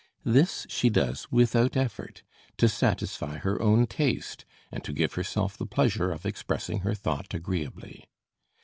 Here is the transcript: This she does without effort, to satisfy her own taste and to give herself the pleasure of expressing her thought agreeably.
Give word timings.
This 0.25 0.65
she 0.67 0.89
does 0.89 1.31
without 1.31 1.77
effort, 1.77 2.23
to 2.57 2.67
satisfy 2.67 3.37
her 3.37 3.61
own 3.61 3.85
taste 3.85 4.45
and 4.71 4.83
to 4.83 4.93
give 4.93 5.13
herself 5.13 5.55
the 5.55 5.67
pleasure 5.67 6.11
of 6.11 6.25
expressing 6.25 6.79
her 6.79 6.95
thought 6.95 7.31
agreeably. 7.35 8.09